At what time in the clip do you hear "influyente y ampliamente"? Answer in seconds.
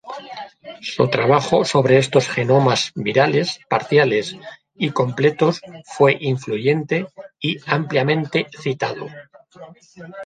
6.19-8.47